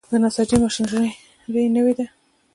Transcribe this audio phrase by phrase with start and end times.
[0.11, 2.05] د نساجي ماشینري نوې ده؟